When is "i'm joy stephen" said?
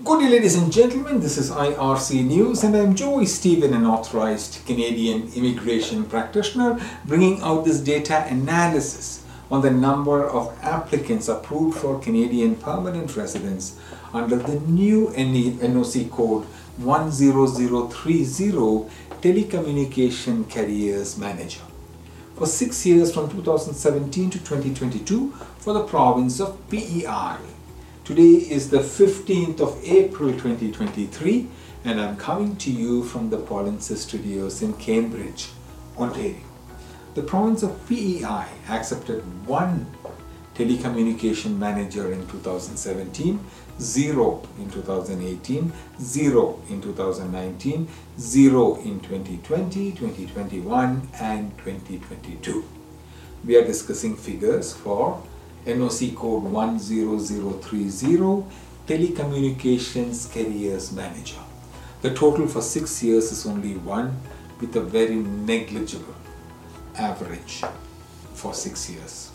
2.74-3.74